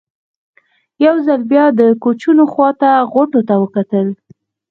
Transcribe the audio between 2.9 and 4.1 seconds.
غوټو ته وکتل.